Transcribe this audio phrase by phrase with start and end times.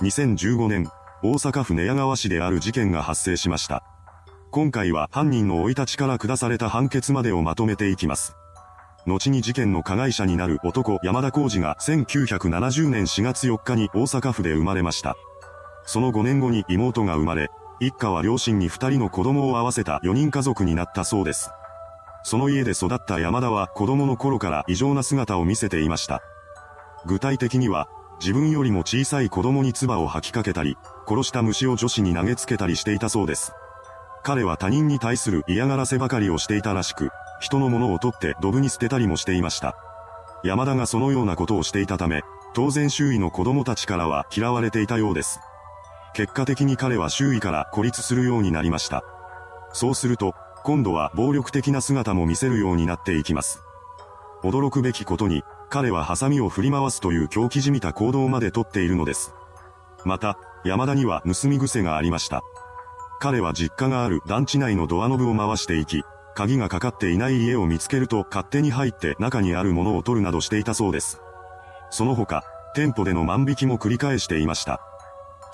[0.00, 0.88] 2015年、
[1.24, 3.82] 大阪府寝屋川市である事件が発生しました。
[4.52, 8.36] 今回は犯人の生い立ちから下された判決までをまとめていきます。
[9.06, 15.16] 後に事件の加害者になる男山田浩二が1970年4月4日に大阪府で生まれました。
[15.84, 21.50] その5年後に妹が生まれ、一家は両親に2人の子供を合わせた4人家族になったそうです。
[22.22, 26.22] その家で育った山田は子供の頃から異常な姿を見せていました。
[27.04, 27.88] 具体的には、
[28.20, 30.76] 自分よりも小さい子供に唾を吐きかけたり、
[31.06, 33.52] 殺した虫を女子に投げつけたりしていたそうです。
[34.24, 39.76] 彼は他人に対する嫌がらせばかりをしていたらしく、人のものを取ってドブに捨てたりもしていました。
[40.42, 42.22] 山田がそのようなことをしていたため、
[42.54, 45.40] 当然周囲の子供たちからは嫌われていたようです。
[46.14, 49.04] 結果的に彼は周囲から孤立するようになりました。
[49.72, 53.62] そうすると、今度は暴力的な姿も見せるようになっていきます。
[54.42, 59.34] 驚くべきことに、彼はハサミを振り回すという狂気じみた行動までとっているのです。
[60.04, 62.42] また、山田には盗み癖がありました。
[63.20, 71.20] 彼は実家がある団地内のドアノブを回していき、鍵がかかっていない家を見つけると勝手に入って中にあるものを取るなどしていたそうです。
[71.90, 72.44] その他、
[72.74, 74.80] 店舗での万引きも繰り返していました。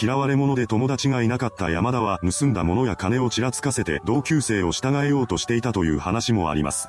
[0.00, 6.88] 嫌われ者で友達がいなかった山田は盗んだものや金をちらつかせて同級生を従えようとしていたという話もあります。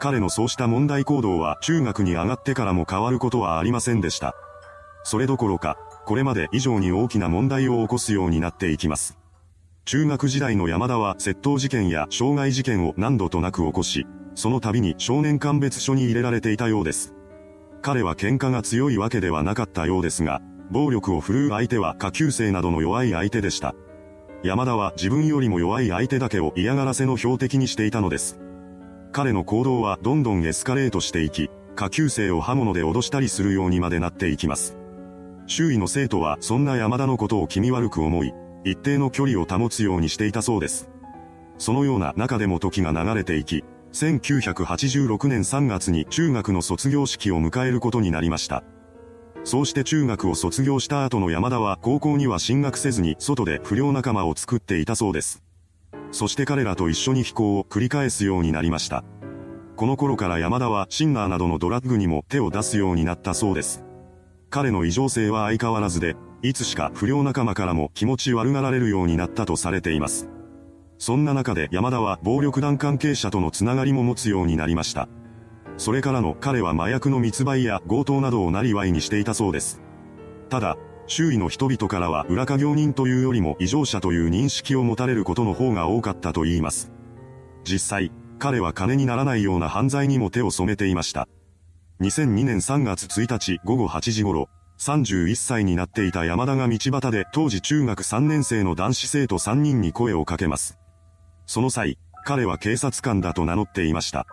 [0.00, 4.34] 彼のそうした問題行動は中学に上がってからも変わることはありませんでした。
[5.04, 9.18] それどころか、これまで以上に大きな問題を起こすようになっていきます。
[9.84, 17.14] 中学時代の山田は窃盗事件や傷害事件を何度となく起こし、その度に少年鑑別所に入れられていたようです。
[17.82, 20.40] 彼は喧嘩が強いわけではなかったようですが、
[20.72, 23.74] 暴力を振るう相手は下級生などの弱い相手でした。
[24.42, 28.38] 山田は自分よりも弱い相手だけを嫌がらせの標的にしていたのです。
[29.16, 34.76] 彼の行動はどんどんエスカレートしていき、下級生を刃物で脅したりするようにまでなっていきます。
[35.46, 40.90] 周囲の生徒はそんな山田のことを気味悪く思い、一定の距離を保つようにしていたそうです。
[41.56, 48.64] そのような中でも時が流れていき、1986年3月に中学の卒業式を迎えることになりました。
[49.44, 55.45] そうして中学を卒業した後の山田は高校には進学せずに外で不良仲間を作っていたそうです。
[56.16, 59.04] そして彼らと一緒に飛行を繰り返すようになりました。
[59.76, 63.84] この頃から山田はシンナーなどのドラッグにも手を出すようになったそうです。
[64.48, 70.30] 彼の異常性は相変わらずで、いつしか不良仲間からも気持ち悪がられるようになったとされています。
[70.96, 75.10] そんな中で山田は暴力団関係者とのつながりも持つようになりました。
[75.76, 79.82] それからの彼は麻薬の密売や強盗などを生りわいにしていたそうです。
[80.48, 80.78] ただ、
[81.08, 86.90] 周囲の人々からは裏稼業人というよりも異常者という認識を持たれることの方が多かったと言います。
[87.64, 91.28] 実際、彼は金にならないような犯罪にも手を染めていました。
[92.00, 100.78] 2002年3月1日午後8時頃、31歳になっていた山田が道端で当時中学3年生の男子生徒3人に声をかけます。
[101.46, 104.26] その際、彼は警察官だと名乗っていました。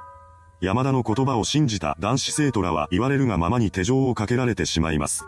[0.60, 5.26] 山田の言葉を信じた男子生徒らは言われるがままに手錠をかけられてしまいます。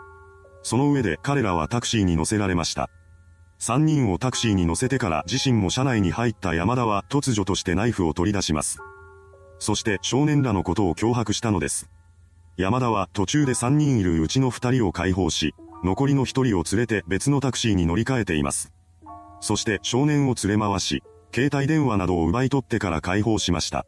[0.66, 2.90] その上で彼らはタクシーに乗せられました。
[3.60, 8.80] 3人をタクシーに乗せてから自身も車内に入った山田は突如としてナイフを取り出します。
[9.60, 11.88] そして少年らのことを脅迫したのです。
[12.56, 18.72] 山田は途中で3人いるうちの2人を解放し、残りの1人を連れて別のタクシーに乗り換えています。
[19.40, 23.86] そして少年を連れ回し、携帯電話などを奪い取ってから解放しました。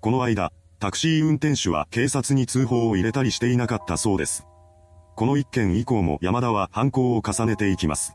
[0.00, 4.46] この間、タクシー運転手は警察に通報を入れたりしていなかったそうです。
[5.16, 8.14] この一件以降も山田は犯行を重ねていきます。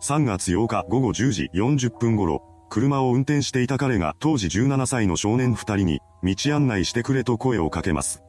[0.00, 8.22] 3月8日午後10時40分頃、車を運転していた彼が当時17歳の少年2人に道案内してくれと声をかけます。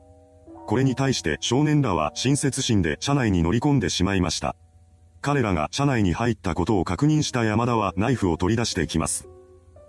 [0.65, 4.55] これに対して少年らは親切心で車内に乗り込んでしまいました。
[5.21, 9.29] 彼らが車内に入ったことを確認した山田はナイフを取り出してきます。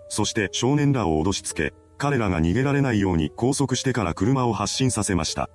[0.07, 5.49] そして少年らを脅しつけ、彼らが逃げられないように拘束してから車を発進させました。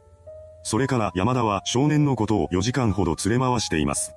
[0.69, 4.13] それから山田は少年のことを4時間ほど連れ回しています。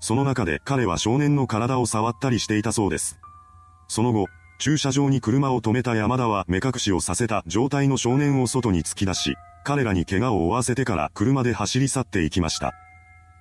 [0.00, 3.18] その中で彼は少年の体を触ったりしていたそうです。
[3.88, 4.24] その後、
[4.58, 12.72] 駐車場に車を止めた山田は目隠しをさせた状態の少年を外に突き出し、彼らに怪我を負わせてから車で走り去っていきました。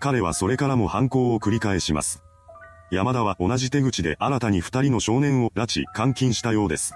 [0.02, 2.24] 彼はそれからも犯行を繰り返します。
[2.92, 6.94] 山田は同じ手口で新たに二人の少年を拉致、監禁したようです。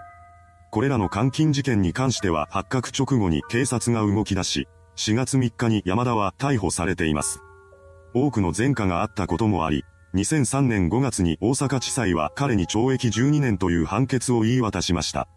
[0.71, 4.67] これらの監禁事件に関しては発覚直後に警察が動き出し、
[4.97, 7.39] 4月3日に山田は逮捕されています。
[8.15, 9.85] 多くの前科があったこともあり、
[10.15, 15.27] 2003年5月に大阪地裁は彼に懲役12年という判決を言い渡しました。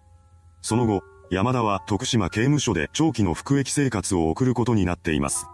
[0.63, 5.47] その後、山田は徳島刑務所で長期の服役生活を送ることになっています。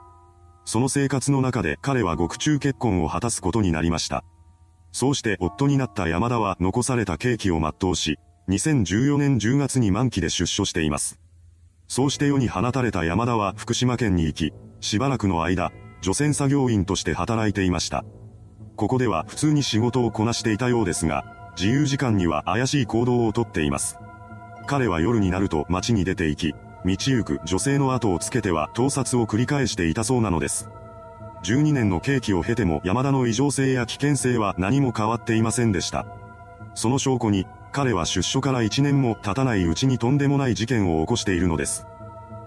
[0.64, 4.22] その生活の中で彼は獄中結婚を果たすことになりました。
[4.92, 11.18] そうして夫になった山田は残された刑期を全うし、2014年10月に満期で出所しています。
[11.88, 18.04] そうして世に放たれた山田は福島県に行き、しばらくの間、除染作業員として働いていました。
[18.76, 23.98] ここでは普通に仕事をこなしていたようですが、自由時間には怪しい行動をとっています。
[24.66, 26.54] 彼は夜になると街に出て行き、
[26.84, 30.68] 道行く女性の後をつけては盗撮を繰り返していたそうなのです。
[31.44, 36.06] 12年の刑期を経ても山田の異常性や危険性は何も変わっていませんでした。
[36.74, 41.86] その証拠に、彼は出所から1年も経たないうちにとんでもない事件を起こしているのです。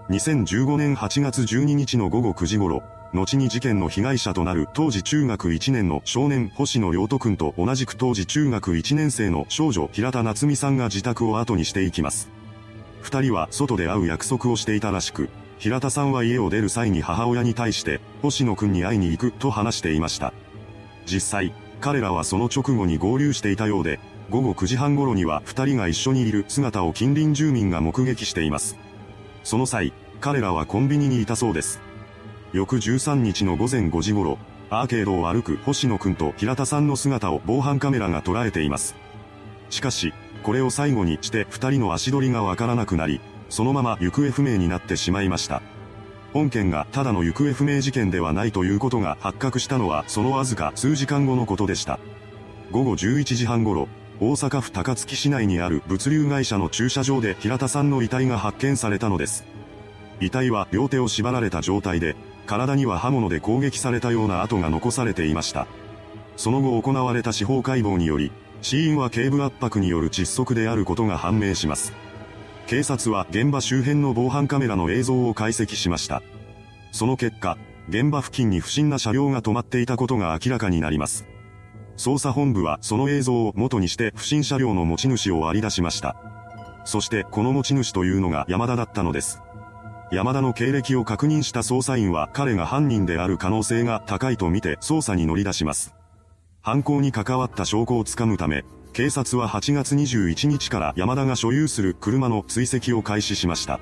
[0.08, 2.82] 2015年8月12日の午後9時頃、
[3.12, 12.28] 後に事件の被害者となる当時中学1年の少年星野良斗くんと同じく当時中学1年生の少女平田夏美さんが自宅を後にしていきます。
[13.00, 15.28] 二人は外で会う約束をしていたらしく、
[15.58, 20.34] 平田さんは家を出る際に母親に対して、星野くんに会いに行くと話していました。
[21.06, 24.00] 実際、彼らはその直後に合流していたようで、
[24.30, 28.76] 午後9時半頃には二人が一緒にいる姿を近隣住民が目撃しています。
[29.42, 31.80] その際、彼らはコンビニにいたそうです。
[32.52, 34.38] 翌13日の午前5時頃、
[34.70, 38.94] アーケードを歩く星野くんと平田さんの姿を防犯カメラが捉えています。
[39.68, 45.60] しかし、これを最後にして二人の足取りがわからなくなり、そのまま行方不明になってしまいました。
[46.32, 51.98] 本件がただの行方不明事件ではないということが発覚したのはそのわずか数時間後のことでした。
[52.70, 53.88] 午後11時半頃、
[54.22, 59.44] 大阪府高槻市内にある物流会社の駐車場で平田さんの遺体が発見されたのです。
[60.20, 65.66] 遺体は両手を縛られた状態で、体には刃物で攻撃されたような跡が残されていました。
[66.36, 68.30] その後行われた司法解剖により、
[68.60, 71.94] 死因は頸部圧迫による窒息であることが判明します。
[72.66, 76.22] 警察は現場周辺の防犯カメラの映像を解析しました。
[76.92, 77.56] その結果、
[77.88, 81.24] 現場付近に不審な車両が止まっていたことが明らかになります。
[82.00, 86.16] 捜査本部はその映像を元にして不審車両の持ち主を割り出しました。
[86.86, 89.42] そしてこの持ち主というのが山田だったのです。
[90.10, 95.94] 山田の経歴を確認した捜査員は彼が犯人である可能性が高いとみて捜査に乗り出します。
[96.62, 98.64] 犯行に関わった証拠をつかむため、
[98.94, 103.78] 警察は8月21日から山田が所有する車の追跡を開始しました。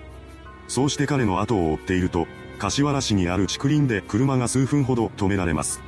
[0.67, 2.27] そうして彼の後を追っていると、
[2.59, 5.81] 柏原市にある竹林で車が数分ほど止められます。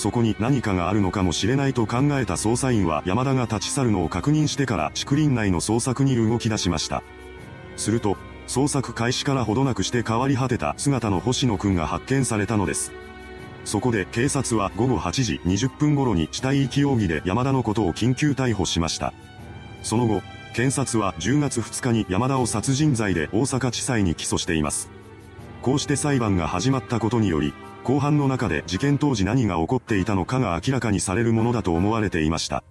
[0.00, 7.02] そこに何かがあるのかもしれないと考えた捜査員は山田が立ち去るのを確認してから竹林内の捜索に動き出しました。
[7.76, 8.16] すると、
[8.48, 12.92] 捜索開始からほどなくして変わり果てた姿の星野くんが発見されたのです。
[13.66, 19.12] そこで警察は午後8時20分頃に死体遺棄容疑で山田のことを緊急逮捕しました。
[19.82, 20.22] その後、
[20.54, 24.88] 検察は10月2日に山田を殺人罪で大阪地裁に起訴しています。
[25.60, 27.52] こうして裁判が始まったことにより、
[27.82, 32.62] 後半の中で事件当時何が起こっていたのかが明らかにされるものだと思われていました。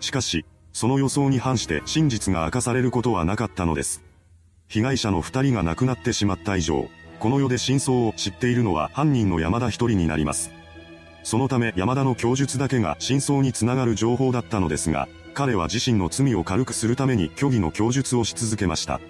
[0.00, 4.02] しかし、その予想に反して真実が明かされることはなかったのです。
[4.68, 6.88] 被害者の二人が亡くなってしまった以上、
[7.18, 10.50] この世で真相を知っているのは犯人の山田一人になります。
[11.22, 19.00] そのため山田の供述だけが真相につながる情報だったのですが、彼は自身の罪を軽くするために虚偽の供述をし続けました。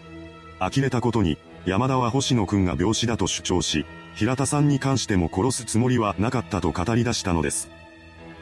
[0.58, 1.36] 呆れたことに、
[1.66, 3.84] 山田は星野くんが病死だと主張し、
[4.14, 7.68] 平田さんに関しても殺すつもりはなかったと語り出したのです。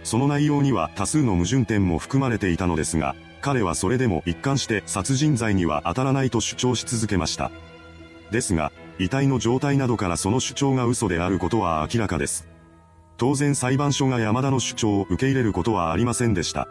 [0.02, 7.50] その内容には多数の矛盾点も含まれていたのですが、彼はそれでも一貫して殺人罪には当たらないと主張し続けました。
[8.30, 12.46] ですが、遺体の状態などからその主張が嘘であることは明らかです。
[13.16, 16.68] 当然裁判所が山田の主張を受け入れることはありませんでした。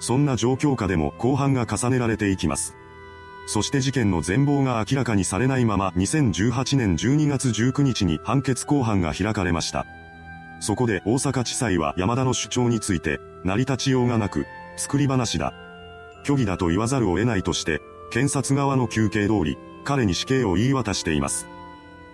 [0.00, 2.74] そんな状況下でも後半が重ねられていきます。
[3.46, 9.86] そして事件の全貌が明らかにされないまま2018年12月19日に判決公判が開かれました。
[10.58, 15.54] そこで大阪地裁は山田の主張について、成り立ちようがなく、作り話だ、
[16.24, 21.46] 虚偽だと言わざるを得ないとして、検察側の求刑通り、彼に死刑を言い渡しています。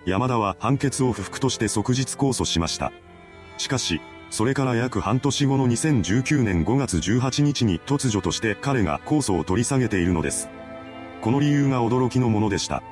[0.05, 2.91] 山田は判決を不服として即日控訴しました。
[3.57, 10.49] しかし、それから約半年後の2019年5月18日に突如として彼が控訴を取り下げているのです。
[11.23, 12.83] この理由が驚きのものでした。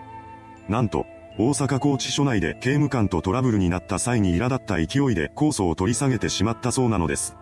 [0.69, 1.05] なんと、
[1.37, 7.35] 大阪拘置所内で刑務官とトラブルになった際に苛立った勢いで控訴を取り下げてしまったそうなのです。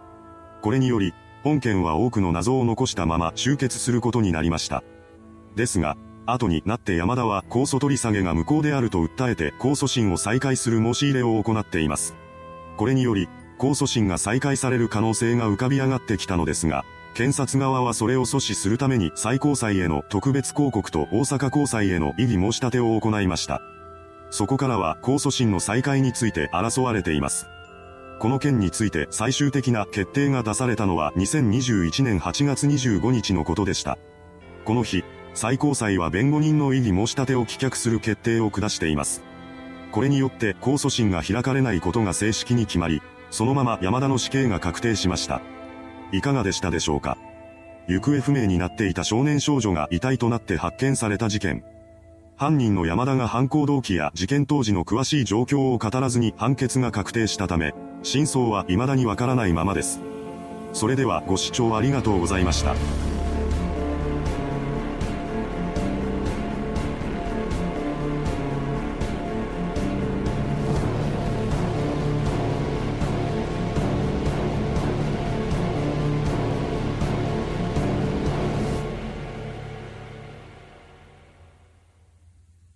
[0.64, 4.84] これにより、本件は多くの謎を残したまま終結することになりました。
[5.56, 12.16] ですが、後になって山田は控訴取り下げが無効であると訴えて控訴審を再開する申し入れを行っています。
[12.78, 13.30] これにより、
[13.60, 16.84] 控訴審が再開される可能性が浮かび上がってきたのですが、
[17.20, 23.62] 検察側はそれを阻止するために最高裁への特別抗告と大阪高裁への異議申し立てを行いました。
[24.30, 27.46] そこからは控訴審の再開について争われています。
[28.20, 33.98] この件について最終的な決定が出されたのは2021年8月25日のことでした。
[34.64, 39.24] この日、最高裁は弁護人の異議申し立てを棄却する決定を下しています。
[39.92, 45.42] これによって控訴審が開かれないことが正式に決まり、そのまま山田の死刑が確定しました。
[46.12, 47.18] いかがでしたでしょうか？
[47.88, 51.64] 行方不明になっていた少年少女が遺体となって発見された事件。
[52.38, 57.74] 犯人の山田が犯行動機や事件当時の詳しい状況を語らずに判決が確定したため、
[58.04, 60.00] 真相は未だにわからないままです。
[60.72, 62.76] それではご視聴ありがとうございました。